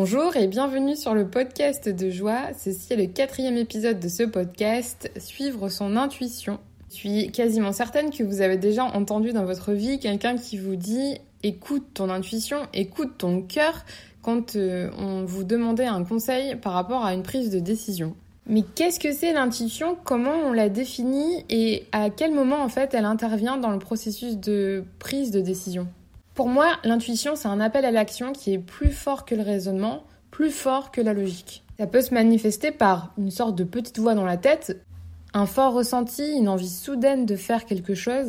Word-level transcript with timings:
Bonjour 0.00 0.36
et 0.36 0.46
bienvenue 0.46 0.94
sur 0.94 1.12
le 1.12 1.26
podcast 1.26 1.88
de 1.88 2.08
joie. 2.08 2.54
Ceci 2.56 2.92
est 2.92 2.96
le 2.96 3.06
quatrième 3.06 3.56
épisode 3.56 3.98
de 3.98 4.06
ce 4.06 4.22
podcast, 4.22 5.10
Suivre 5.16 5.68
son 5.70 5.96
intuition. 5.96 6.60
Je 6.88 6.94
suis 6.94 7.32
quasiment 7.32 7.72
certaine 7.72 8.10
que 8.10 8.22
vous 8.22 8.40
avez 8.40 8.58
déjà 8.58 8.84
entendu 8.84 9.32
dans 9.32 9.44
votre 9.44 9.72
vie 9.72 9.98
quelqu'un 9.98 10.36
qui 10.36 10.56
vous 10.56 10.76
dit 10.76 11.16
écoute 11.42 11.84
ton 11.94 12.10
intuition, 12.10 12.58
écoute 12.72 13.18
ton 13.18 13.42
cœur 13.42 13.84
quand 14.22 14.54
euh, 14.54 14.88
on 14.98 15.24
vous 15.24 15.42
demandait 15.42 15.86
un 15.86 16.04
conseil 16.04 16.54
par 16.54 16.74
rapport 16.74 17.04
à 17.04 17.12
une 17.12 17.24
prise 17.24 17.50
de 17.50 17.58
décision. 17.58 18.14
Mais 18.46 18.62
qu'est-ce 18.76 19.00
que 19.00 19.12
c'est 19.12 19.32
l'intuition? 19.32 19.96
Comment 20.04 20.36
on 20.46 20.52
la 20.52 20.68
définit? 20.68 21.44
Et 21.50 21.86
à 21.90 22.08
quel 22.08 22.32
moment 22.32 22.62
en 22.62 22.68
fait 22.68 22.94
elle 22.94 23.04
intervient 23.04 23.56
dans 23.56 23.70
le 23.72 23.80
processus 23.80 24.36
de 24.36 24.84
prise 25.00 25.32
de 25.32 25.40
décision? 25.40 25.88
Pour 26.38 26.46
moi, 26.46 26.76
l'intuition, 26.84 27.34
c'est 27.34 27.48
un 27.48 27.58
appel 27.58 27.84
à 27.84 27.90
l'action 27.90 28.32
qui 28.32 28.52
est 28.52 28.60
plus 28.60 28.92
fort 28.92 29.24
que 29.24 29.34
le 29.34 29.42
raisonnement, 29.42 30.04
plus 30.30 30.52
fort 30.52 30.92
que 30.92 31.00
la 31.00 31.12
logique. 31.12 31.64
Ça 31.80 31.88
peut 31.88 32.00
se 32.00 32.14
manifester 32.14 32.70
par 32.70 33.12
une 33.18 33.32
sorte 33.32 33.56
de 33.56 33.64
petite 33.64 33.98
voix 33.98 34.14
dans 34.14 34.24
la 34.24 34.36
tête, 34.36 34.80
un 35.34 35.46
fort 35.46 35.72
ressenti, 35.72 36.22
une 36.36 36.48
envie 36.48 36.68
soudaine 36.68 37.26
de 37.26 37.34
faire 37.34 37.64
quelque 37.64 37.96
chose, 37.96 38.28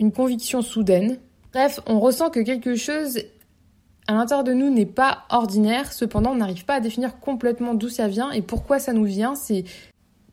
une 0.00 0.10
conviction 0.10 0.60
soudaine. 0.60 1.20
Bref, 1.52 1.78
on 1.86 2.00
ressent 2.00 2.30
que 2.30 2.40
quelque 2.40 2.74
chose 2.74 3.20
à 4.08 4.14
l'intérieur 4.14 4.42
de 4.42 4.52
nous 4.52 4.68
n'est 4.68 4.84
pas 4.84 5.18
ordinaire, 5.30 5.92
cependant 5.92 6.32
on 6.32 6.38
n'arrive 6.38 6.64
pas 6.64 6.74
à 6.74 6.80
définir 6.80 7.20
complètement 7.20 7.74
d'où 7.74 7.90
ça 7.90 8.08
vient 8.08 8.32
et 8.32 8.42
pourquoi 8.42 8.80
ça 8.80 8.92
nous 8.92 9.04
vient. 9.04 9.36
C'est 9.36 9.62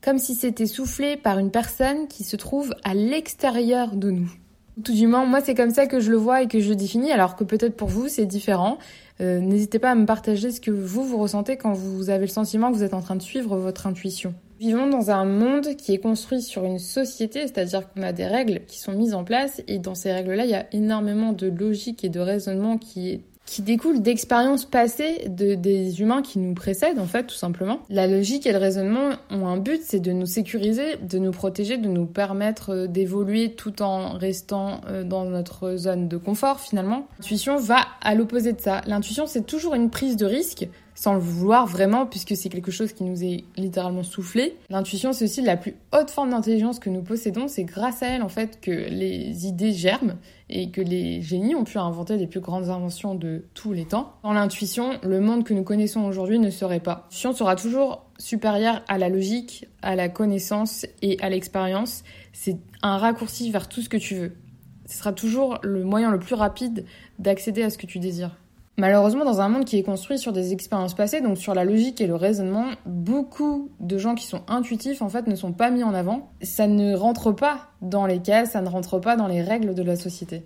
comme 0.02 0.18
si 0.18 0.34
c'était 0.34 0.66
soufflé 0.66 1.16
par 1.16 1.38
une 1.38 1.52
personne 1.52 2.08
qui 2.08 2.24
se 2.24 2.34
trouve 2.34 2.74
à 2.82 2.92
l'extérieur 2.92 3.94
de 3.94 4.10
nous. 4.10 4.32
Tout 4.82 4.92
du 4.92 5.06
moins, 5.06 5.24
moi 5.24 5.40
c'est 5.40 5.54
comme 5.54 5.70
ça 5.70 5.86
que 5.86 6.00
je 6.00 6.10
le 6.10 6.16
vois 6.16 6.42
et 6.42 6.48
que 6.48 6.58
je 6.58 6.70
le 6.70 6.74
définis, 6.74 7.12
alors 7.12 7.36
que 7.36 7.44
peut-être 7.44 7.76
pour 7.76 7.88
vous 7.88 8.08
c'est 8.08 8.26
différent. 8.26 8.78
Euh, 9.20 9.38
n'hésitez 9.38 9.78
pas 9.78 9.92
à 9.92 9.94
me 9.94 10.06
partager 10.06 10.50
ce 10.50 10.60
que 10.60 10.72
vous 10.72 11.04
vous 11.04 11.18
ressentez 11.18 11.56
quand 11.56 11.72
vous 11.72 12.10
avez 12.10 12.26
le 12.26 12.32
sentiment 12.32 12.72
que 12.72 12.76
vous 12.76 12.82
êtes 12.82 12.94
en 12.94 13.00
train 13.00 13.14
de 13.14 13.22
suivre 13.22 13.56
votre 13.56 13.86
intuition. 13.86 14.34
Vivons 14.58 14.88
dans 14.88 15.10
un 15.10 15.24
monde 15.24 15.76
qui 15.76 15.92
est 15.92 15.98
construit 15.98 16.42
sur 16.42 16.64
une 16.64 16.78
société, 16.78 17.42
c'est-à-dire 17.42 17.88
qu'on 17.92 18.02
a 18.02 18.12
des 18.12 18.26
règles 18.26 18.62
qui 18.66 18.80
sont 18.80 18.92
mises 18.92 19.14
en 19.14 19.22
place 19.22 19.62
et 19.68 19.78
dans 19.78 19.94
ces 19.94 20.12
règles-là, 20.12 20.44
il 20.44 20.50
y 20.50 20.54
a 20.54 20.66
énormément 20.72 21.32
de 21.32 21.48
logique 21.48 22.02
et 22.04 22.08
de 22.08 22.20
raisonnement 22.20 22.78
qui 22.78 23.10
est 23.10 23.20
qui 23.46 23.62
découle 23.62 24.00
d'expériences 24.00 24.64
passées 24.64 25.28
de, 25.28 25.54
des 25.54 26.00
humains 26.00 26.22
qui 26.22 26.38
nous 26.38 26.54
précèdent, 26.54 26.98
en 26.98 27.06
fait, 27.06 27.24
tout 27.24 27.34
simplement. 27.34 27.80
La 27.90 28.06
logique 28.06 28.46
et 28.46 28.52
le 28.52 28.58
raisonnement 28.58 29.10
ont 29.30 29.46
un 29.46 29.58
but, 29.58 29.80
c'est 29.82 30.00
de 30.00 30.12
nous 30.12 30.26
sécuriser, 30.26 30.96
de 30.96 31.18
nous 31.18 31.30
protéger, 31.30 31.76
de 31.76 31.88
nous 31.88 32.06
permettre 32.06 32.70
euh, 32.70 32.86
d'évoluer 32.86 33.52
tout 33.52 33.82
en 33.82 34.16
restant 34.16 34.80
euh, 34.88 35.04
dans 35.04 35.24
notre 35.24 35.76
zone 35.76 36.08
de 36.08 36.16
confort, 36.16 36.60
finalement. 36.60 37.06
L'intuition 37.18 37.56
va 37.56 37.80
à 38.00 38.14
l'opposé 38.14 38.52
de 38.52 38.60
ça. 38.60 38.80
L'intuition, 38.86 39.26
c'est 39.26 39.46
toujours 39.46 39.74
une 39.74 39.90
prise 39.90 40.16
de 40.16 40.26
risque, 40.26 40.68
sans 40.94 41.14
le 41.14 41.20
vouloir 41.20 41.66
vraiment, 41.66 42.06
puisque 42.06 42.36
c'est 42.36 42.48
quelque 42.48 42.70
chose 42.70 42.92
qui 42.92 43.04
nous 43.04 43.24
est 43.24 43.44
littéralement 43.56 44.02
soufflé. 44.02 44.56
L'intuition, 44.70 45.12
c'est 45.12 45.24
aussi 45.24 45.42
la 45.42 45.56
plus 45.56 45.74
haute 45.92 46.10
forme 46.10 46.30
d'intelligence 46.30 46.78
que 46.78 46.90
nous 46.90 47.02
possédons. 47.02 47.48
C'est 47.48 47.64
grâce 47.64 48.02
à 48.02 48.08
elle, 48.08 48.22
en 48.22 48.28
fait, 48.28 48.60
que 48.60 48.70
les 48.70 49.46
idées 49.46 49.72
germent 49.72 50.16
et 50.48 50.70
que 50.70 50.80
les 50.80 51.20
génies 51.22 51.54
ont 51.54 51.64
pu 51.64 51.78
inventer 51.78 52.16
les 52.16 52.26
plus 52.26 52.40
grandes 52.40 52.68
inventions 52.68 53.14
de 53.14 53.44
tous 53.54 53.72
les 53.72 53.84
temps. 53.84 54.14
Dans 54.22 54.32
l'intuition, 54.32 54.92
le 55.02 55.20
monde 55.20 55.44
que 55.44 55.54
nous 55.54 55.64
connaissons 55.64 56.02
aujourd'hui 56.04 56.38
ne 56.38 56.50
serait 56.50 56.80
pas. 56.80 57.06
L'intuition 57.06 57.32
sera 57.32 57.56
toujours 57.56 58.04
supérieure 58.18 58.82
à 58.86 58.98
la 58.98 59.08
logique, 59.08 59.66
à 59.82 59.96
la 59.96 60.08
connaissance 60.08 60.86
et 61.02 61.18
à 61.20 61.28
l'expérience. 61.28 62.04
C'est 62.32 62.58
un 62.82 62.98
raccourci 62.98 63.50
vers 63.50 63.68
tout 63.68 63.80
ce 63.80 63.88
que 63.88 63.96
tu 63.96 64.14
veux. 64.14 64.32
Ce 64.86 64.98
sera 64.98 65.12
toujours 65.12 65.58
le 65.62 65.82
moyen 65.82 66.10
le 66.10 66.18
plus 66.18 66.34
rapide 66.34 66.84
d'accéder 67.18 67.62
à 67.62 67.70
ce 67.70 67.78
que 67.78 67.86
tu 67.86 67.98
désires. 67.98 68.36
Malheureusement, 68.76 69.24
dans 69.24 69.40
un 69.40 69.48
monde 69.48 69.64
qui 69.64 69.78
est 69.78 69.84
construit 69.84 70.18
sur 70.18 70.32
des 70.32 70.52
expériences 70.52 70.94
passées, 70.94 71.20
donc 71.20 71.38
sur 71.38 71.54
la 71.54 71.64
logique 71.64 72.00
et 72.00 72.08
le 72.08 72.16
raisonnement, 72.16 72.66
beaucoup 72.86 73.70
de 73.78 73.98
gens 73.98 74.16
qui 74.16 74.26
sont 74.26 74.42
intuitifs 74.48 75.00
en 75.00 75.08
fait 75.08 75.28
ne 75.28 75.36
sont 75.36 75.52
pas 75.52 75.70
mis 75.70 75.84
en 75.84 75.94
avant. 75.94 76.30
Ça 76.42 76.66
ne 76.66 76.94
rentre 76.96 77.30
pas 77.30 77.68
dans 77.82 78.06
les 78.06 78.18
cases, 78.18 78.50
ça 78.52 78.62
ne 78.62 78.68
rentre 78.68 78.98
pas 78.98 79.14
dans 79.14 79.28
les 79.28 79.42
règles 79.42 79.74
de 79.74 79.82
la 79.82 79.94
société. 79.94 80.42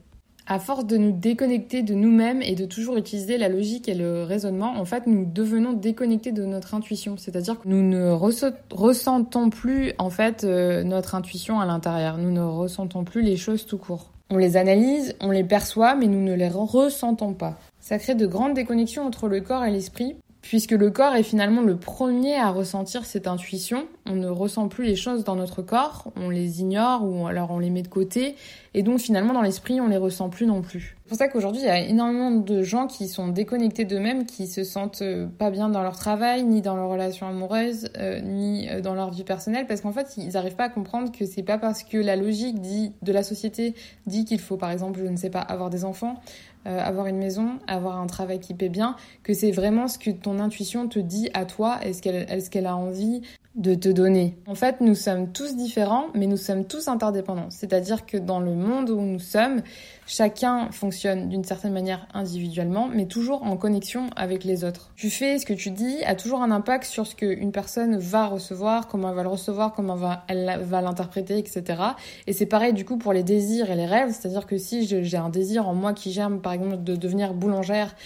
À 0.47 0.59
force 0.59 0.87
de 0.87 0.97
nous 0.97 1.12
déconnecter 1.12 1.83
de 1.83 1.94
nous-mêmes 1.94 2.43
et 2.43 2.55
de 2.55 2.65
toujours 2.67 2.97
utiliser 2.97 3.38
la 3.38 3.49
logique 3.49 3.88
et 3.88 3.94
le 3.94 4.25
raisonnement, 4.25 4.78
en 4.78 4.84
fait, 4.84 5.06
nous 5.06 5.27
devenons 5.27 5.75
déconnectés 5.75 6.33
de 6.33 6.44
notre 6.44 6.75
intuition. 6.75 7.17
C'est-à-dire 7.19 7.61
que 7.61 7.69
nous 7.69 7.83
ne 7.83 8.11
ressentons 8.11 9.50
plus 9.50 9.93
en 9.99 10.09
fait 10.09 10.44
euh, 10.44 10.84
notre 10.84 11.15
intuition 11.15 11.61
à 11.61 11.67
l'intérieur. 11.67 12.19
Nous 12.19 12.31
ne 12.31 12.43
ressentons 12.43 13.05
plus 13.05 13.22
les 13.22 13.37
choses 13.37 13.67
tout 13.67 13.78
court. 13.78 14.11
On 14.31 14.37
les 14.37 14.59
analyse, 14.59 15.15
on 15.21 15.31
les 15.31 15.44
perçoit, 15.44 15.94
mais 15.94 16.06
nous 16.06 16.22
ne 16.22 16.34
les 16.34 16.49
ressentons 16.49 17.33
pas. 17.33 17.59
Ça 17.88 17.99
crée 17.99 18.15
de 18.15 18.26
grandes 18.26 18.53
déconnexions 18.53 19.06
entre 19.06 19.28
le 19.28 19.41
corps 19.41 19.65
et 19.65 19.71
l'esprit, 19.71 20.19
puisque 20.43 20.72
le 20.72 20.91
corps 20.91 21.15
est 21.15 21.22
finalement 21.22 21.62
le 21.62 21.76
premier 21.76 22.37
à 22.37 22.50
ressentir 22.50 23.06
cette 23.06 23.26
intuition. 23.26 23.87
On 24.04 24.15
ne 24.15 24.28
ressent 24.28 24.69
plus 24.69 24.84
les 24.84 24.94
choses 24.94 25.25
dans 25.25 25.37
notre 25.37 25.62
corps, 25.62 26.12
on 26.16 26.28
les 26.28 26.60
ignore 26.60 27.03
ou 27.04 27.26
alors 27.26 27.50
on 27.50 27.59
les 27.59 27.71
met 27.71 27.82
de 27.82 27.88
côté, 27.88 28.34
et 28.75 28.82
donc 28.82 28.99
finalement 28.99 29.32
dans 29.32 29.43
l'esprit 29.43 29.81
on 29.81 29.88
les 29.88 29.97
ressent 29.97 30.28
plus 30.28 30.47
non 30.47 30.62
plus. 30.62 30.97
C'est 31.04 31.09
pour 31.09 31.19
ça 31.19 31.28
qu'aujourd'hui 31.28 31.62
il 31.62 31.66
y 31.66 31.71
a 31.71 31.78
énormément 31.78 32.31
de 32.31 32.62
gens 32.62 32.87
qui 32.87 33.09
sont 33.09 33.28
déconnectés 33.28 33.84
d'eux-mêmes, 33.84 34.26
qui 34.26 34.47
se 34.47 34.65
sentent 34.65 35.03
euh, 35.03 35.26
pas 35.26 35.50
bien 35.50 35.70
dans 35.70 35.82
leur 35.82 35.97
travail, 35.97 36.44
ni 36.44 36.60
dans 36.60 36.76
leurs 36.76 36.88
relations 36.88 37.26
amoureuses, 37.26 37.88
euh, 37.99 38.20
ni 38.20 38.69
euh, 38.69 38.81
dans 38.81 38.94
leur 38.94 39.10
vie 39.10 39.25
personnelle, 39.25 39.66
parce 39.66 39.81
qu'en 39.81 39.93
fait 39.93 40.16
ils 40.16 40.32
n'arrivent 40.32 40.56
pas 40.56 40.65
à 40.65 40.69
comprendre 40.69 41.10
que 41.10 41.25
c'est 41.25 41.43
pas 41.43 41.59
parce 41.59 41.82
que 41.82 41.97
la 41.97 42.16
logique 42.16 42.60
dit 42.60 42.93
de 43.03 43.12
la 43.12 43.22
société 43.22 43.75
dit 44.06 44.25
qu'il 44.25 44.41
faut 44.41 44.56
par 44.56 44.70
exemple 44.70 45.00
je 45.03 45.09
ne 45.09 45.16
sais 45.16 45.31
pas 45.31 45.41
avoir 45.41 45.70
des 45.70 45.84
enfants, 45.84 46.20
avoir 46.65 47.07
une 47.07 47.19
maison, 47.19 47.59
avoir 47.67 47.99
un 47.99 48.07
travail 48.07 48.41
qui 48.41 48.55
paie 48.55 48.69
bien, 48.69 48.97
que 49.23 49.33
c'est 49.33 49.53
vraiment 49.53 49.89
ce 49.89 49.99
que 49.99 50.11
ton 50.11 50.39
intuition 50.39 50.89
te 50.89 50.99
dit 50.99 51.31
à 51.35 51.45
toi, 51.45 51.79
est-ce 51.83 52.03
qu'elle 52.03 52.15
est 52.17 52.51
qu'elle 52.51 52.67
a 52.67 52.77
envie 52.77 53.23
de 53.59 53.75
te 53.75 53.89
donner. 53.89 54.39
En 54.47 54.55
fait, 54.55 54.81
nous 54.81 54.95
sommes 54.95 55.33
tous 55.33 55.57
différents, 55.57 56.07
mais 56.15 56.27
nous 56.27 56.37
sommes 56.37 56.65
tous 56.65 56.87
interdépendants. 56.87 57.51
C'est-à-dire 57.51 58.07
que 58.07 58.17
dans 58.17 58.39
le 58.39 58.55
monde 58.55 58.89
où 58.89 59.01
nous 59.01 59.19
sommes, 59.19 59.63
chacun 60.07 60.71
fonctionne 60.71 61.29
d'une 61.29 61.43
certaine 61.43 61.73
manière 61.73 62.07
individuellement, 62.15 62.89
mais 62.89 63.07
toujours 63.07 63.43
en 63.43 63.57
connexion 63.57 64.11
avec 64.15 64.45
les 64.45 64.63
autres. 64.63 64.93
Tu 64.95 65.11
fais 65.11 65.41
ce 65.41 65.45
que 65.45 65.53
tu 65.53 65.73
dis 65.73 66.05
a 66.05 66.15
toujours 66.15 66.41
un 66.41 66.53
impact 66.53 66.85
sur 66.85 67.05
ce 67.09 67.17
qu'une 67.17 67.51
personne 67.51 67.99
va 67.99 68.27
recevoir, 68.27 68.87
comment 68.87 69.11
elle 69.11 69.17
va 69.17 69.25
le 69.25 69.29
recevoir, 69.29 69.73
comment 69.73 69.99
elle 70.29 70.61
va 70.63 70.81
l'interpréter, 70.81 71.37
etc. 71.37 71.83
Et 72.29 72.33
c'est 72.33 72.47
pareil 72.47 72.73
du 72.73 72.85
coup 72.85 72.97
pour 72.97 73.13
les 73.13 73.25
désirs 73.25 73.73
et 73.73 73.77
les 73.77 73.87
rêves. 73.87 74.11
C'est-à-dire 74.11 74.47
que 74.47 74.57
si 74.57 74.87
j'ai 74.87 75.17
un 75.17 75.31
désir 75.31 75.67
en 75.67 75.75
moi 75.75 75.95
qui 75.95 76.13
germe, 76.13 76.41
par 76.41 76.53
exemple, 76.53 76.85
de 76.85 76.95
devenir 76.95 77.35
boulangère, 77.35 77.97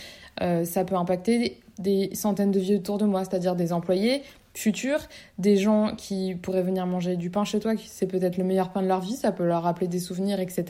euh, 0.40 0.64
ça 0.64 0.84
peut 0.84 0.96
impacter 0.96 1.58
des 1.78 2.10
centaines 2.14 2.50
de 2.50 2.60
vies 2.60 2.76
autour 2.76 2.98
de 2.98 3.04
moi, 3.04 3.24
c'est-à-dire 3.24 3.54
des 3.54 3.72
employés, 3.72 4.22
futurs, 4.54 5.00
des 5.38 5.56
gens 5.56 5.94
qui 5.96 6.34
pourraient 6.34 6.62
venir 6.62 6.86
manger 6.86 7.16
du 7.16 7.30
pain 7.30 7.44
chez 7.44 7.60
toi, 7.60 7.74
qui 7.74 7.88
c'est 7.88 8.06
peut-être 8.06 8.36
le 8.36 8.44
meilleur 8.44 8.70
pain 8.70 8.82
de 8.82 8.86
leur 8.86 9.00
vie, 9.00 9.16
ça 9.16 9.32
peut 9.32 9.46
leur 9.46 9.62
rappeler 9.62 9.88
des 9.88 9.98
souvenirs, 9.98 10.40
etc. 10.40 10.64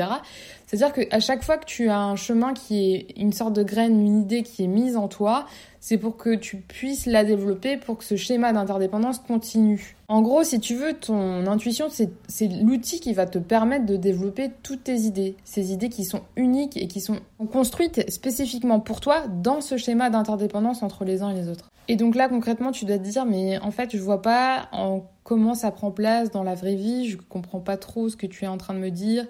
C'est-à-dire 0.67 0.93
qu'à 0.93 1.21
chaque 1.21 1.43
fois 1.43 1.59
que 1.59 1.67
tu 1.67 1.89
as 1.89 1.99
un 1.99 2.17
chemin 2.17 2.55
qui 2.55 2.95
est 2.95 3.07
une 3.17 3.33
sorte 3.33 3.55
de 3.55 3.63
graine, 3.63 4.01
une 4.01 4.21
idée 4.21 4.43
qui 4.43 4.65
est 4.65 4.69
mise 4.69 4.97
en 4.97 5.09
toi, 5.09 5.47
c'est 5.81 5.99
pour 5.99 6.17
que 6.17 6.37
tu 6.37 6.59
puisses 6.59 7.07
la 7.07 7.25
développer, 7.25 7.77
pour 7.77 7.99
que 7.99 8.05
ce 8.05 8.15
schéma 8.15 8.53
d'interdépendance 8.53 9.19
continue. 9.19 9.97
En 10.07 10.23
gros, 10.23 10.45
si 10.45 10.61
tu 10.61 10.77
veux, 10.77 10.93
ton 10.93 11.45
intuition, 11.49 11.89
c'est 11.91 12.49
l'outil 12.49 13.01
qui 13.01 13.13
va 13.13 13.27
te 13.27 13.39
permettre 13.39 13.87
de 13.87 13.97
développer 13.97 14.51
toutes 14.63 14.85
tes 14.85 15.01
idées. 15.01 15.35
Ces 15.45 15.73
idées 15.73 15.89
qui 15.89 16.05
sont 16.05 16.23
uniques 16.37 16.77
et 16.77 16.87
qui 16.87 17.01
sont 17.01 17.19
construites 17.51 18.09
spécifiquement 18.09 18.79
pour 18.79 19.01
toi 19.01 19.25
dans 19.27 19.61
ce 19.61 19.77
schéma 19.77 20.09
d'interdépendance 20.09 20.85
entre 20.85 21.05
les 21.05 21.23
uns 21.23 21.31
et 21.31 21.35
les 21.35 21.49
autres. 21.49 21.72
Et 21.89 21.97
donc 21.97 22.15
là, 22.15 22.29
concrètement, 22.29 22.73
tu 22.73 22.85
dois 22.85 22.99
te 22.99 23.03
dire, 23.03 23.27
mais 23.27 23.59
en 23.59 23.71
fait, 23.71 23.97
je 23.97 24.03
vois 24.03 24.23
pas 24.23 24.69
en 24.73 25.05
comment 25.25 25.55
ça 25.55 25.71
prend 25.71 25.91
place 25.91 26.31
dans 26.31 26.43
la 26.43 26.55
vraie 26.55 26.75
vie, 26.75 27.09
je 27.09 27.17
comprends 27.17 27.61
pas 27.61 27.77
trop 27.77 28.09
ce 28.09 28.17
que 28.17 28.27
tu 28.27 28.45
es 28.45 28.49
en 28.49 28.59
train 28.59 28.75
de 28.75 28.79
me 28.79 28.91
dire. 28.91 29.27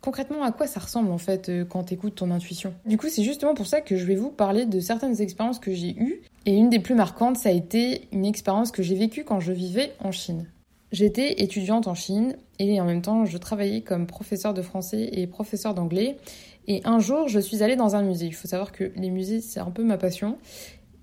concrètement, 0.00 0.42
à 0.42 0.52
quoi 0.52 0.66
ça 0.66 0.80
ressemble 0.80 1.10
en 1.10 1.18
fait 1.18 1.48
euh, 1.48 1.64
quand 1.64 1.84
tu 1.84 1.94
écoutes 1.94 2.16
ton 2.16 2.30
intuition? 2.30 2.74
Du 2.86 2.98
coup, 2.98 3.08
c'est 3.08 3.22
justement 3.22 3.54
pour 3.54 3.66
ça 3.66 3.80
que 3.80 3.96
je 3.96 4.04
vais 4.04 4.14
vous 4.14 4.30
parler 4.30 4.66
de 4.66 4.80
certaines 4.80 5.20
expériences 5.20 5.58
que 5.58 5.72
j'ai 5.72 5.96
eues. 5.98 6.22
Et 6.44 6.54
une 6.54 6.70
des 6.70 6.78
plus 6.78 6.94
marquantes, 6.94 7.36
ça 7.36 7.48
a 7.48 7.52
été 7.52 8.08
une 8.12 8.24
expérience 8.24 8.70
que 8.70 8.82
j'ai 8.82 8.94
vécue 8.94 9.24
quand 9.24 9.40
je 9.40 9.52
vivais 9.52 9.92
en 10.00 10.12
Chine. 10.12 10.46
J'étais 10.92 11.42
étudiante 11.42 11.86
en 11.86 11.94
Chine 11.94 12.36
et 12.58 12.78
en 12.80 12.84
même 12.84 13.00
temps, 13.00 13.24
je 13.24 13.38
travaillais 13.38 13.80
comme 13.80 14.06
professeur 14.06 14.52
de 14.52 14.60
français 14.60 15.08
et 15.12 15.26
professeur 15.26 15.72
d'anglais. 15.72 16.18
Et 16.68 16.82
un 16.84 16.98
jour, 16.98 17.28
je 17.28 17.40
suis 17.40 17.62
allée 17.62 17.76
dans 17.76 17.96
un 17.96 18.02
musée. 18.02 18.26
Il 18.26 18.34
faut 18.34 18.46
savoir 18.46 18.72
que 18.72 18.92
les 18.94 19.10
musées, 19.10 19.40
c'est 19.40 19.58
un 19.60 19.70
peu 19.70 19.82
ma 19.82 19.96
passion. 19.96 20.36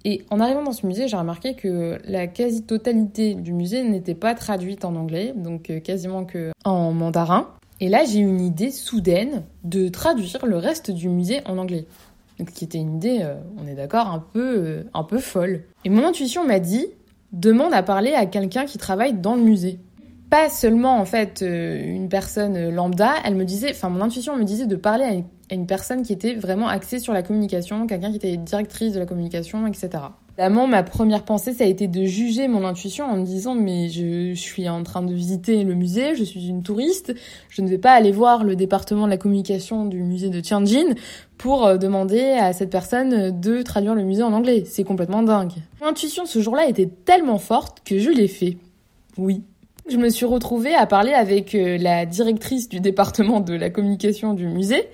Et 0.05 0.23
en 0.29 0.39
arrivant 0.39 0.63
dans 0.63 0.71
ce 0.71 0.85
musée, 0.85 1.07
j'ai 1.07 1.17
remarqué 1.17 1.55
que 1.55 1.97
la 2.05 2.27
quasi-totalité 2.27 3.35
du 3.35 3.51
musée 3.51 3.83
n'était 3.83 4.15
pas 4.15 4.33
traduite 4.33 4.85
en 4.85 4.95
anglais, 4.95 5.33
donc 5.35 5.69
euh, 5.69 5.79
quasiment 5.79 6.25
que 6.25 6.51
en 6.63 6.93
mandarin. 6.93 7.49
Et 7.81 7.89
là, 7.89 8.03
j'ai 8.05 8.19
une 8.19 8.41
idée 8.41 8.71
soudaine 8.71 9.43
de 9.63 9.89
traduire 9.89 10.45
le 10.45 10.57
reste 10.57 10.91
du 10.91 11.09
musée 11.09 11.41
en 11.45 11.57
anglais. 11.57 11.85
Donc, 12.37 12.51
qui 12.51 12.63
était 12.63 12.77
une 12.77 12.95
idée, 12.95 13.19
euh, 13.21 13.35
on 13.57 13.67
est 13.67 13.75
d'accord, 13.75 14.07
un 14.07 14.19
peu, 14.19 14.57
euh, 14.57 14.83
un 14.93 15.03
peu 15.03 15.19
folle. 15.19 15.63
Et 15.83 15.89
mon 15.89 16.05
intuition 16.05 16.45
m'a 16.45 16.59
dit, 16.59 16.87
demande 17.33 17.73
à 17.73 17.83
parler 17.83 18.13
à 18.13 18.25
quelqu'un 18.25 18.65
qui 18.65 18.77
travaille 18.77 19.13
dans 19.13 19.35
le 19.35 19.41
musée. 19.41 19.79
Pas 20.29 20.47
seulement 20.49 20.99
en 20.99 21.05
fait 21.05 21.41
une 21.41 22.07
personne 22.07 22.69
lambda, 22.69 23.15
elle 23.25 23.33
me 23.33 23.45
disait, 23.45 23.71
enfin 23.71 23.89
mon 23.89 24.01
intuition 24.01 24.37
me 24.37 24.43
disait 24.43 24.67
de 24.67 24.75
parler 24.75 25.03
à 25.03 25.13
une 25.51 25.59
une 25.59 25.67
personne 25.67 26.03
qui 26.03 26.13
était 26.13 26.35
vraiment 26.35 26.67
axée 26.67 26.99
sur 26.99 27.13
la 27.13 27.21
communication, 27.21 27.85
quelqu'un 27.85 28.11
qui 28.11 28.17
était 28.17 28.37
directrice 28.37 28.93
de 28.93 28.99
la 28.99 29.05
communication, 29.05 29.67
etc. 29.67 29.89
Évidemment, 30.37 30.67
ma 30.67 30.83
première 30.83 31.23
pensée, 31.23 31.53
ça 31.53 31.65
a 31.65 31.67
été 31.67 31.87
de 31.87 32.05
juger 32.05 32.47
mon 32.47 32.65
intuition 32.65 33.05
en 33.05 33.17
me 33.17 33.25
disant 33.25 33.55
mais 33.55 33.89
je, 33.89 34.33
suis 34.35 34.69
en 34.69 34.83
train 34.83 35.01
de 35.01 35.13
visiter 35.13 35.65
le 35.65 35.75
musée, 35.75 36.15
je 36.15 36.23
suis 36.23 36.47
une 36.47 36.63
touriste, 36.63 37.13
je 37.49 37.61
ne 37.61 37.67
vais 37.67 37.77
pas 37.77 37.91
aller 37.91 38.13
voir 38.13 38.45
le 38.45 38.55
département 38.55 39.03
de 39.03 39.09
la 39.09 39.17
communication 39.17 39.85
du 39.85 40.01
musée 40.01 40.29
de 40.29 40.39
Tianjin 40.39 40.95
pour 41.37 41.65
euh, 41.65 41.77
demander 41.77 42.21
à 42.21 42.53
cette 42.53 42.69
personne 42.69 43.37
de 43.37 43.61
traduire 43.63 43.95
le 43.95 44.03
musée 44.03 44.23
en 44.23 44.31
anglais. 44.31 44.63
C'est 44.65 44.85
complètement 44.85 45.23
dingue. 45.23 45.51
Mon 45.81 45.87
intuition 45.87 46.25
ce 46.25 46.39
jour-là 46.39 46.69
était 46.69 46.89
tellement 47.03 47.37
forte 47.37 47.81
que 47.83 47.99
je 47.99 48.09
l'ai 48.09 48.29
fait. 48.29 48.57
Oui. 49.17 49.43
Je 49.89 49.97
me 49.97 50.09
suis 50.09 50.25
retrouvée 50.25 50.75
à 50.75 50.85
parler 50.85 51.13
avec 51.13 51.55
euh, 51.55 51.77
la 51.79 52.05
directrice 52.05 52.69
du 52.69 52.79
département 52.79 53.39
de 53.39 53.55
la 53.55 53.71
communication 53.71 54.35
du 54.35 54.47
musée 54.47 54.87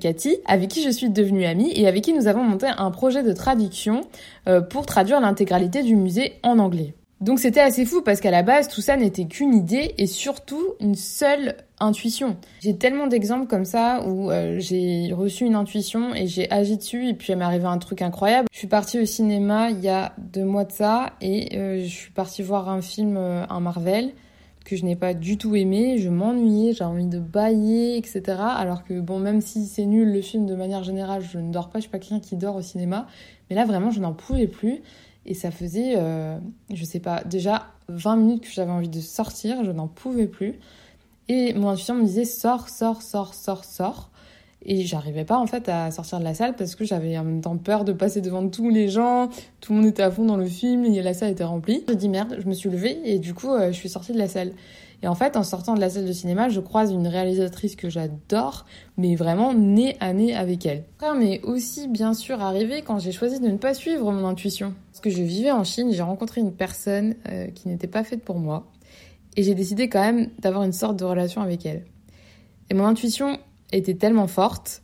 Cathy, 0.00 0.36
avec 0.46 0.70
qui 0.70 0.82
je 0.82 0.90
suis 0.90 1.10
devenue 1.10 1.44
amie 1.44 1.72
et 1.74 1.88
avec 1.88 2.04
qui 2.04 2.12
nous 2.12 2.28
avons 2.28 2.44
monté 2.44 2.66
un 2.66 2.90
projet 2.90 3.22
de 3.22 3.32
traduction 3.32 4.02
euh, 4.48 4.60
pour 4.60 4.86
traduire 4.86 5.20
l'intégralité 5.20 5.82
du 5.82 5.96
musée 5.96 6.34
en 6.42 6.58
anglais. 6.58 6.94
Donc 7.20 7.38
c'était 7.38 7.60
assez 7.60 7.84
fou 7.84 8.02
parce 8.02 8.20
qu'à 8.20 8.32
la 8.32 8.42
base 8.42 8.66
tout 8.66 8.80
ça 8.80 8.96
n'était 8.96 9.26
qu'une 9.26 9.54
idée 9.54 9.94
et 9.96 10.08
surtout 10.08 10.74
une 10.80 10.96
seule 10.96 11.56
intuition. 11.78 12.36
J'ai 12.60 12.76
tellement 12.76 13.06
d'exemples 13.06 13.46
comme 13.46 13.64
ça 13.64 14.04
où 14.04 14.30
euh, 14.30 14.56
j'ai 14.58 15.12
reçu 15.12 15.44
une 15.44 15.54
intuition 15.54 16.14
et 16.14 16.26
j'ai 16.26 16.50
agi 16.50 16.76
dessus 16.76 17.08
et 17.08 17.14
puis 17.14 17.32
il 17.32 17.36
m'est 17.36 17.44
arrivé 17.44 17.66
un 17.66 17.78
truc 17.78 18.02
incroyable. 18.02 18.48
Je 18.52 18.58
suis 18.58 18.66
partie 18.66 18.98
au 18.98 19.04
cinéma 19.04 19.70
il 19.70 19.80
y 19.80 19.88
a 19.88 20.14
deux 20.18 20.44
mois 20.44 20.64
de 20.64 20.72
ça 20.72 21.12
et 21.20 21.50
je 21.52 21.88
suis 21.88 22.10
partie 22.10 22.42
voir 22.42 22.68
un 22.68 22.82
film, 22.82 23.16
un 23.16 23.60
Marvel 23.60 24.12
que 24.64 24.76
je 24.76 24.84
n'ai 24.84 24.96
pas 24.96 25.14
du 25.14 25.38
tout 25.38 25.54
aimé, 25.56 25.98
je 25.98 26.08
m'ennuyais, 26.08 26.72
j'ai 26.72 26.84
envie 26.84 27.06
de 27.06 27.18
bailler, 27.18 27.96
etc. 27.96 28.22
Alors 28.38 28.84
que 28.84 29.00
bon, 29.00 29.18
même 29.18 29.40
si 29.40 29.66
c'est 29.66 29.84
nul 29.84 30.12
le 30.12 30.22
film 30.22 30.46
de 30.46 30.54
manière 30.54 30.84
générale, 30.84 31.22
je 31.22 31.38
ne 31.38 31.52
dors 31.52 31.68
pas, 31.70 31.78
je 31.78 31.82
suis 31.82 31.90
pas 31.90 31.98
quelqu'un 31.98 32.20
qui 32.20 32.36
dort 32.36 32.56
au 32.56 32.62
cinéma, 32.62 33.06
mais 33.48 33.56
là 33.56 33.64
vraiment 33.64 33.90
je 33.90 34.00
n'en 34.00 34.12
pouvais 34.12 34.46
plus 34.46 34.82
et 35.24 35.34
ça 35.34 35.50
faisait, 35.50 35.94
euh, 35.96 36.38
je 36.72 36.84
sais 36.84 37.00
pas, 37.00 37.22
déjà 37.24 37.68
20 37.88 38.16
minutes 38.16 38.42
que 38.42 38.52
j'avais 38.52 38.72
envie 38.72 38.88
de 38.88 39.00
sortir, 39.00 39.64
je 39.64 39.70
n'en 39.70 39.88
pouvais 39.88 40.26
plus 40.26 40.58
et 41.28 41.54
mon 41.54 41.70
intuition 41.70 41.94
me 41.94 42.04
disait 42.04 42.24
sors, 42.24 42.68
sors, 42.68 43.02
sors, 43.02 43.34
sors, 43.34 43.64
sors. 43.64 44.10
Et 44.64 44.82
j'arrivais 44.82 45.24
pas 45.24 45.38
en 45.38 45.46
fait 45.46 45.68
à 45.68 45.90
sortir 45.90 46.18
de 46.18 46.24
la 46.24 46.34
salle 46.34 46.54
parce 46.54 46.76
que 46.76 46.84
j'avais 46.84 47.18
en 47.18 47.24
même 47.24 47.40
temps 47.40 47.56
peur 47.56 47.84
de 47.84 47.92
passer 47.92 48.20
devant 48.20 48.48
tous 48.48 48.70
les 48.70 48.88
gens, 48.88 49.28
tout 49.60 49.72
le 49.72 49.80
monde 49.80 49.88
était 49.88 50.02
à 50.02 50.10
fond 50.10 50.24
dans 50.24 50.36
le 50.36 50.46
film 50.46 50.84
et 50.84 51.02
la 51.02 51.14
salle 51.14 51.30
était 51.30 51.44
remplie. 51.44 51.82
J'ai 51.88 51.96
dit 51.96 52.08
merde, 52.08 52.36
je 52.38 52.46
me 52.46 52.54
suis 52.54 52.70
levée 52.70 53.00
et 53.04 53.18
du 53.18 53.34
coup 53.34 53.50
euh, 53.50 53.68
je 53.68 53.76
suis 53.76 53.88
sortie 53.88 54.12
de 54.12 54.18
la 54.18 54.28
salle. 54.28 54.52
Et 55.02 55.08
en 55.08 55.16
fait 55.16 55.36
en 55.36 55.42
sortant 55.42 55.74
de 55.74 55.80
la 55.80 55.90
salle 55.90 56.06
de 56.06 56.12
cinéma, 56.12 56.48
je 56.48 56.60
croise 56.60 56.92
une 56.92 57.08
réalisatrice 57.08 57.74
que 57.74 57.90
j'adore, 57.90 58.66
mais 58.96 59.16
vraiment 59.16 59.52
nez 59.52 59.96
à 59.98 60.12
nez 60.12 60.32
avec 60.32 60.64
elle. 60.64 60.84
Mais 61.18 61.40
aussi 61.42 61.88
bien 61.88 62.14
sûr 62.14 62.40
arrivé 62.40 62.82
quand 62.82 63.00
j'ai 63.00 63.10
choisi 63.10 63.40
de 63.40 63.48
ne 63.48 63.56
pas 63.56 63.74
suivre 63.74 64.12
mon 64.12 64.24
intuition. 64.28 64.74
Parce 64.92 65.00
que 65.00 65.10
je 65.10 65.22
vivais 65.22 65.50
en 65.50 65.64
Chine, 65.64 65.92
j'ai 65.92 66.02
rencontré 66.02 66.40
une 66.40 66.52
personne 66.52 67.16
euh, 67.28 67.48
qui 67.48 67.66
n'était 67.66 67.88
pas 67.88 68.04
faite 68.04 68.22
pour 68.22 68.38
moi 68.38 68.70
et 69.36 69.42
j'ai 69.42 69.54
décidé 69.54 69.88
quand 69.88 70.00
même 70.00 70.28
d'avoir 70.38 70.62
une 70.62 70.72
sorte 70.72 70.98
de 70.98 71.04
relation 71.04 71.40
avec 71.40 71.64
elle. 71.66 71.84
Et 72.70 72.74
mon 72.74 72.84
intuition 72.86 73.38
était 73.72 73.94
tellement 73.94 74.26
forte 74.26 74.82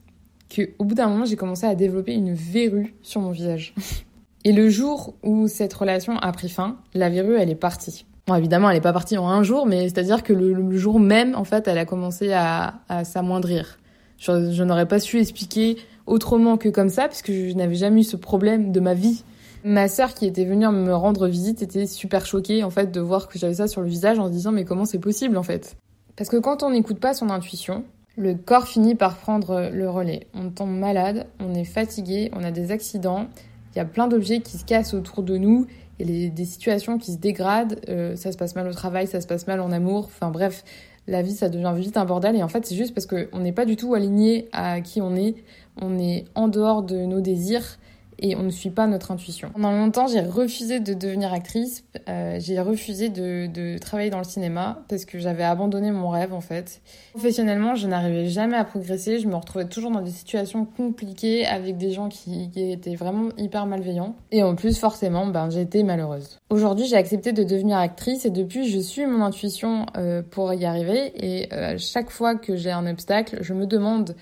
qu'au 0.55 0.85
bout 0.85 0.95
d'un 0.95 1.09
moment, 1.09 1.25
j'ai 1.25 1.37
commencé 1.37 1.67
à 1.67 1.75
développer 1.75 2.15
une 2.15 2.33
verrue 2.35 2.95
sur 3.03 3.21
mon 3.21 3.31
visage. 3.31 3.75
Et 4.45 4.53
le 4.53 4.71
jour 4.71 5.15
où 5.23 5.49
cette 5.49 5.75
relation 5.75 6.17
a 6.19 6.33
pris 6.33 6.49
fin, 6.49 6.79
la 6.95 7.11
verrue, 7.11 7.37
elle 7.37 7.51
est 7.51 7.55
partie. 7.55 8.07
Bon, 8.27 8.35
évidemment, 8.35 8.71
elle 8.71 8.77
n'est 8.77 8.83
pas 8.83 8.93
partie 8.93 9.19
en 9.19 9.29
un 9.29 9.43
jour, 9.43 9.67
mais 9.67 9.89
c'est-à-dire 9.89 10.23
que 10.23 10.33
le, 10.33 10.77
jour 10.77 11.01
même, 11.01 11.35
en 11.35 11.45
fait, 11.45 11.67
elle 11.67 11.79
a 11.79 11.85
commencé 11.85 12.33
à, 12.33 12.81
s'amoindrir. 13.05 13.79
Je, 14.17 14.53
je 14.53 14.63
n'aurais 14.65 14.87
pas 14.87 15.01
su 15.01 15.19
expliquer 15.19 15.77
autrement 16.07 16.57
que 16.57 16.69
comme 16.69 16.89
ça, 16.89 17.09
puisque 17.09 17.33
je 17.33 17.55
n'avais 17.55 17.75
jamais 17.75 18.01
eu 18.01 18.05
ce 18.05 18.17
problème 18.17 18.73
de 18.73 18.81
ma 18.81 18.95
vie. 18.95 19.25
Ma 19.65 19.89
sœur 19.89 20.15
qui 20.15 20.25
était 20.25 20.45
venue 20.45 20.69
me 20.69 20.95
rendre 20.95 21.27
visite 21.27 21.63
était 21.63 21.87
super 21.87 22.25
choquée, 22.27 22.63
en 22.63 22.71
fait, 22.71 22.93
de 22.93 23.01
voir 23.01 23.29
que 23.29 23.39
j'avais 23.39 23.55
ça 23.55 23.67
sur 23.67 23.81
le 23.81 23.89
visage 23.89 24.19
en 24.19 24.27
se 24.27 24.33
disant, 24.33 24.53
mais 24.53 24.65
comment 24.65 24.85
c'est 24.85 25.01
possible, 25.01 25.37
en 25.37 25.43
fait? 25.43 25.77
Parce 26.17 26.31
que 26.31 26.37
quand 26.37 26.63
on 26.63 26.71
n'écoute 26.71 27.01
pas 27.01 27.15
son 27.15 27.31
intuition, 27.31 27.85
le 28.19 28.35
corps 28.35 28.67
finit 28.67 28.97
par 28.97 29.17
prendre 29.17 29.71
le 29.73 29.89
relais. 29.89 30.27
On 30.35 30.51
tombe 30.51 30.77
malade, 30.77 31.27
on 31.39 31.55
est 31.55 31.65
fatigué, 31.65 32.31
on 32.35 32.43
a 32.43 32.51
des 32.51 32.73
accidents, 32.73 33.29
il 33.75 33.79
y 33.79 33.81
a 33.81 33.85
plein 33.85 34.09
d'objets 34.09 34.41
qui 34.41 34.59
se 34.59 34.65
cassent 34.65 34.93
autour 34.93 35.23
de 35.23 35.37
nous, 35.37 35.67
y 36.01 36.27
a 36.27 36.29
des 36.29 36.45
situations 36.45 36.99
qui 36.99 37.13
se 37.13 37.19
dégradent, 37.19 37.81
euh, 37.89 38.17
ça 38.17 38.33
se 38.33 38.37
passe 38.37 38.57
mal 38.57 38.67
au 38.67 38.73
travail, 38.73 39.07
ça 39.07 39.21
se 39.21 39.27
passe 39.27 39.47
mal 39.47 39.61
en 39.61 39.71
amour, 39.71 40.07
enfin 40.07 40.31
bref, 40.31 40.65
la 41.07 41.23
vie 41.23 41.33
ça 41.33 41.49
devient 41.49 41.73
vite 41.77 41.97
un 41.97 42.05
bordel. 42.05 42.35
Et 42.35 42.43
en 42.43 42.49
fait 42.49 42.67
c'est 42.67 42.75
juste 42.75 42.93
parce 42.93 43.07
qu'on 43.07 43.39
n'est 43.39 43.53
pas 43.53 43.65
du 43.65 43.77
tout 43.77 43.95
aligné 43.95 44.49
à 44.53 44.81
qui 44.81 45.01
on 45.01 45.15
est, 45.15 45.37
on 45.81 45.97
est 45.99 46.25
en 46.35 46.49
dehors 46.49 46.83
de 46.83 46.97
nos 46.97 47.21
désirs 47.21 47.79
et 48.19 48.37
on 48.37 48.43
ne 48.43 48.51
suit 48.51 48.71
pas 48.71 48.87
notre 48.87 49.11
intuition. 49.11 49.51
Pendant 49.53 49.73
longtemps, 49.73 50.07
j'ai 50.07 50.21
refusé 50.21 50.81
de 50.81 50.95
devenir 50.95 51.33
actrice, 51.33 51.85
euh, 52.09 52.39
j'ai 52.41 52.61
refusé 52.61 53.09
de, 53.09 53.47
de, 53.47 53.79
travailler 53.79 54.11
dans 54.11 54.19
le 54.19 54.25
cinéma 54.25 54.83
parce 54.89 55.05
que 55.05 55.19
j'avais 55.19 55.45
abandonné 55.45 55.91
mon 55.91 56.11
rêve 56.11 56.33
en 56.33 56.41
fait. 56.41 56.81
Professionnellement, 57.13 57.75
je 57.75 57.87
n'arrivais 57.87 58.29
jamais 58.29 58.57
à 58.57 58.65
progresser, 58.65 59.21
je 59.21 59.29
me 59.29 59.37
retrouvais 59.37 59.67
toujours 59.67 59.91
dans 59.91 60.01
des 60.01 60.11
situations 60.11 60.65
compliquées 60.65 61.47
avec 61.47 61.77
des 61.77 61.93
gens 61.93 62.09
qui, 62.09 62.51
étaient 62.57 62.97
vraiment 62.97 63.29
hyper 63.37 63.67
malveillants 63.67 64.17
et 64.33 64.43
en 64.43 64.55
plus 64.55 64.79
forcément, 64.79 65.27
ben 65.27 65.51
j'étais 65.51 65.83
malheureuse. 65.83 66.39
Aujourd'hui, 66.51 66.87
j'ai 66.87 66.97
accepté 66.97 67.33
de 67.33 67.45
devenir 67.45 67.79
actrice 67.79 68.25
et 68.25 68.31
depuis, 68.31 68.69
je 68.69 68.81
suis 68.81 69.07
mon 69.07 69.25
intuition 69.25 69.87
euh, 69.97 70.23
pour 70.23 70.53
y 70.55 70.65
arriver 70.65 71.13
et 71.15 71.53
euh, 71.53 71.77
chaque 71.79 72.11
fois 72.11 72.35
que 72.35 72.57
j'ai 72.57 72.71
un 72.71 72.87
obstacle, 72.87 73.39
je 73.41 73.55
me 73.55 73.67
demande 73.67 74.17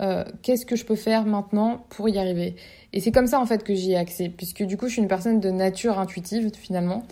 euh, 0.00 0.24
qu'est-ce 0.42 0.66
que 0.66 0.76
je 0.76 0.84
peux 0.84 0.96
faire 0.96 1.24
maintenant 1.24 1.84
pour 1.90 2.08
y 2.08 2.18
arriver? 2.18 2.56
Et 2.92 3.00
c'est 3.00 3.12
comme 3.12 3.26
ça 3.26 3.40
en 3.40 3.46
fait 3.46 3.62
que 3.62 3.74
j'y 3.74 3.92
ai 3.92 3.96
accès, 3.96 4.28
puisque 4.28 4.62
du 4.62 4.76
coup 4.76 4.86
je 4.86 4.92
suis 4.92 5.02
une 5.02 5.08
personne 5.08 5.40
de 5.40 5.50
nature 5.50 5.98
intuitive 5.98 6.50
finalement. 6.54 7.04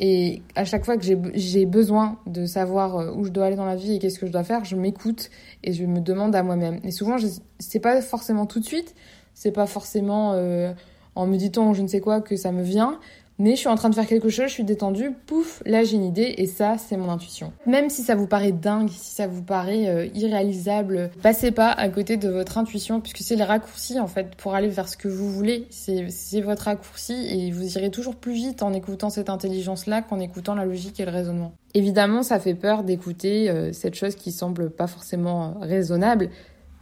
Et 0.00 0.42
à 0.54 0.64
chaque 0.64 0.84
fois 0.84 0.96
que 0.96 1.04
j'ai 1.34 1.66
besoin 1.66 2.18
de 2.26 2.46
savoir 2.46 2.96
euh, 2.96 3.12
où 3.12 3.24
je 3.24 3.30
dois 3.30 3.46
aller 3.46 3.56
dans 3.56 3.66
la 3.66 3.74
vie 3.74 3.96
et 3.96 3.98
qu'est-ce 3.98 4.20
que 4.20 4.26
je 4.26 4.32
dois 4.32 4.44
faire, 4.44 4.64
je 4.64 4.76
m'écoute 4.76 5.30
et 5.64 5.72
je 5.72 5.84
me 5.84 6.00
demande 6.00 6.36
à 6.36 6.42
moi-même. 6.44 6.78
Et 6.84 6.92
souvent, 6.92 7.16
c'est 7.58 7.80
pas 7.80 8.00
forcément 8.00 8.46
tout 8.46 8.60
de 8.60 8.64
suite, 8.64 8.94
c'est 9.34 9.50
pas 9.50 9.66
forcément 9.66 10.34
euh, 10.34 10.72
en 11.16 11.26
méditant 11.26 11.70
ou 11.70 11.74
je 11.74 11.82
ne 11.82 11.88
sais 11.88 12.00
quoi 12.00 12.20
que 12.20 12.36
ça 12.36 12.52
me 12.52 12.62
vient, 12.62 13.00
mais 13.38 13.52
je 13.52 13.60
suis 13.60 13.68
en 13.68 13.76
train 13.76 13.88
de 13.88 13.94
faire 13.94 14.06
quelque 14.06 14.28
chose, 14.28 14.46
je 14.48 14.52
suis 14.52 14.64
détendue, 14.64 15.12
pouf, 15.26 15.62
là 15.64 15.84
j'ai 15.84 15.96
une 15.96 16.04
idée 16.04 16.34
et 16.38 16.46
ça 16.46 16.76
c'est 16.78 16.96
mon 16.96 17.10
intuition. 17.10 17.52
Même 17.66 17.90
si 17.90 18.02
ça 18.02 18.14
vous 18.14 18.26
paraît 18.26 18.52
dingue, 18.52 18.88
si 18.90 19.14
ça 19.14 19.26
vous 19.26 19.42
paraît 19.42 19.88
euh, 19.88 20.06
irréalisable, 20.14 21.10
passez 21.22 21.50
pas 21.50 21.70
à 21.70 21.88
côté 21.88 22.16
de 22.16 22.28
votre 22.28 22.58
intuition 22.58 23.00
puisque 23.00 23.18
c'est 23.18 23.36
les 23.36 23.44
raccourcis 23.44 24.00
en 24.00 24.08
fait 24.08 24.34
pour 24.36 24.54
aller 24.54 24.68
vers 24.68 24.88
ce 24.88 24.96
que 24.96 25.08
vous 25.08 25.30
voulez. 25.30 25.66
C'est 25.70 26.40
votre 26.40 26.64
raccourci 26.64 27.12
et 27.12 27.50
vous 27.50 27.76
irez 27.76 27.90
toujours 27.90 28.16
plus 28.16 28.32
vite 28.32 28.62
en 28.62 28.72
écoutant 28.72 29.10
cette 29.10 29.30
intelligence-là 29.30 30.02
qu'en 30.02 30.20
écoutant 30.20 30.54
la 30.54 30.64
logique 30.64 30.98
et 31.00 31.04
le 31.04 31.10
raisonnement. 31.10 31.52
Évidemment, 31.74 32.22
ça 32.22 32.40
fait 32.40 32.54
peur 32.54 32.82
d'écouter 32.82 33.50
euh, 33.50 33.72
cette 33.72 33.94
chose 33.94 34.14
qui 34.14 34.32
semble 34.32 34.70
pas 34.70 34.86
forcément 34.86 35.56
euh, 35.62 35.66
raisonnable, 35.66 36.30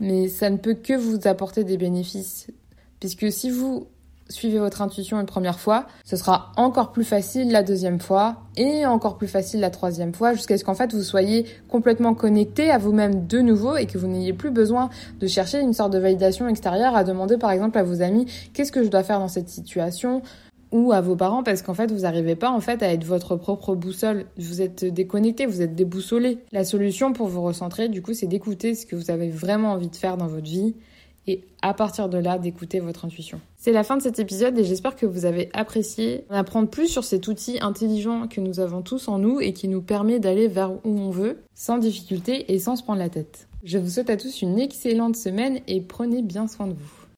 mais 0.01 0.29
ça 0.29 0.49
ne 0.49 0.57
peut 0.57 0.75
que 0.75 0.95
vous 0.95 1.27
apporter 1.27 1.65
des 1.65 1.77
bénéfices. 1.77 2.49
Puisque 3.01 3.31
si 3.31 3.51
vous 3.51 3.89
suivez 4.29 4.59
votre 4.59 4.83
intuition 4.83 5.21
une 5.21 5.27
première 5.27 5.59
fois, 5.59 5.87
ce 6.05 6.17
sera 6.17 6.53
encore 6.57 6.93
plus 6.93 7.05
facile 7.05 7.51
la 7.51 7.63
deuxième 7.63 8.01
fois 8.01 8.37
et 8.57 8.87
encore 8.87 9.19
plus 9.19 9.29
facile 9.29 9.61
la 9.61 9.71
troisième 9.71 10.15
fois 10.15 10.35
jusqu'à 10.35 10.59
ce 10.59 10.65
qu'en 10.65 10.75
fait 10.75 10.93
vous 10.93 11.03
soyez 11.03 11.47
complètement 11.69 12.15
connecté 12.15 12.71
à 12.71 12.79
vous-même 12.79 13.27
de 13.27 13.39
nouveau 13.41 13.77
et 13.77 13.87
que 13.87 13.99
vous 13.99 14.07
n'ayez 14.07 14.33
plus 14.33 14.51
besoin 14.51 14.91
de 15.21 15.27
chercher 15.27 15.61
une 15.61 15.75
sorte 15.75 15.93
de 15.93 15.99
validation 15.99 16.49
extérieure 16.49 16.97
à 16.97 17.05
demander 17.05 17.39
par 17.39 17.51
exemple 17.51 17.79
à 17.79 17.83
vos 17.83 18.03
amis 18.03 18.27
qu'est-ce 18.53 18.73
que 18.73 18.83
je 18.83 18.89
dois 18.89 19.03
faire 19.03 19.19
dans 19.19 19.29
cette 19.29 19.49
situation? 19.49 20.23
ou 20.73 20.93
à 20.93 21.01
vos 21.01 21.15
parents 21.17 21.43
parce 21.43 21.63
qu'en 21.63 21.75
fait 21.75 21.91
vous 21.91 22.01
n'arrivez 22.01 22.35
pas 22.35 22.51
en 22.51 22.61
fait 22.61 22.83
à 22.83 22.93
être 22.93 23.05
votre 23.05 23.37
propre 23.37 23.75
boussole. 23.77 24.27
Vous 24.37 24.61
êtes 24.63 24.85
déconnecté, 24.85 25.47
vous 25.47 25.63
êtes 25.63 25.77
déboussolé. 25.77 26.39
La 26.53 26.65
solution 26.65 27.13
pour 27.13 27.29
vous 27.29 27.43
recentrer 27.43 27.89
du 27.89 28.03
coup 28.03 28.15
c'est 28.15 28.27
d'écouter 28.27 28.75
ce 28.75 28.85
que 28.85 28.97
vous 28.97 29.11
avez 29.11 29.31
vraiment 29.31 29.73
envie 29.73 29.89
de 29.89 29.97
faire 29.97 30.17
dans 30.17 30.27
votre 30.27 30.45
vie 30.45 30.75
et 31.27 31.45
à 31.63 31.75
partir 31.75 32.09
de 32.09 32.19
là 32.19 32.39
d'écouter 32.39 32.81
votre 32.81 33.05
intuition. 33.05 33.41
C'est 33.57 33.73
la 33.73 33.83
fin 33.83 33.97
de 33.97 34.03
cet 34.03 34.19
épisode 34.19 34.59
et 34.59 34.65
j'espère 34.65 34.97
que 34.97 35.07
vous 35.07 35.25
avez 35.25 35.49
apprécié 35.53 36.25
apprendre 36.31 36.69
plus 36.69 36.89
sur 36.89 37.05
cet 37.05 37.29
outil 37.29 37.59
intelligent 37.61 38.29
que 38.29 38.41
nous 38.41 38.61
avons 38.61 38.83
tous 38.83 39.09
en 39.09 39.19
nous 39.19 39.41
et 39.41 39.53
qui 39.53 39.69
nous 39.69 39.83
permet 39.83 40.21
d'aller 40.21 40.49
vers 40.49 40.73
où 40.73 40.99
on 40.99 41.11
veut 41.11 41.39
sans 41.55 41.79
difficulté 41.79 42.53
et 42.53 42.59
sans 42.59 42.77
se 42.77 42.83
prendre 42.83 43.01
la 43.01 43.09
tête. 43.09 43.49
Je 43.65 43.79
vous 43.79 43.91
souhaite 43.91 44.11
à 44.11 44.17
tous 44.17 44.43
une 44.43 44.59
excellente 44.59 45.17
semaine 45.17 45.61
et 45.67 45.81
prenez 45.81 46.23
bien 46.23 46.47
soin 46.47 46.69
de 46.69 46.75
vous. 46.75 46.96